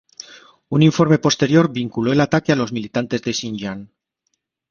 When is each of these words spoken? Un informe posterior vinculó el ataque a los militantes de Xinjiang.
Un 0.75 0.79
informe 0.89 1.19
posterior 1.25 1.67
vinculó 1.71 2.11
el 2.11 2.21
ataque 2.21 2.51
a 2.51 2.55
los 2.55 2.73
militantes 2.73 3.21
de 3.21 3.33
Xinjiang. 3.33 3.87